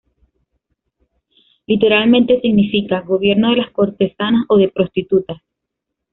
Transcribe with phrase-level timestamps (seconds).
[1.67, 5.37] Literalmente significa "gobierno de las cortesanas o de prostitutas".